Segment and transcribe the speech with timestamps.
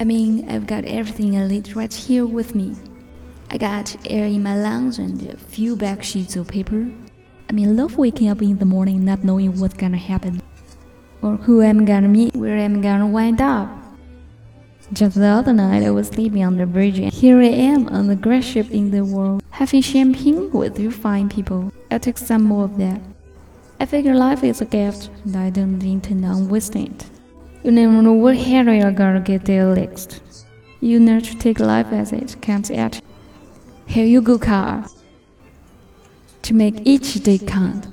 [0.00, 2.74] I mean, I've got everything I need right here with me.
[3.50, 6.90] I got air in my lungs and a few back sheets of paper.
[7.48, 10.40] I mean, love waking up in the morning not knowing what's gonna happen.
[11.20, 13.68] Or who I'm gonna meet, where I'm gonna wind up.
[14.92, 18.08] Just the other night, I was sleeping on the bridge, and here I am on
[18.08, 21.72] the greatest ship in the world, having champagne with you fine people.
[21.90, 23.00] I took some more of that.
[23.78, 27.06] I figure life is a gift, and I don't intend on wasting it.
[27.62, 28.12] You never know
[28.72, 30.20] you're gonna get there next.
[30.80, 33.00] You need to take life as it comes at.
[33.86, 34.86] Here you go, car.
[36.42, 37.86] To make each day count.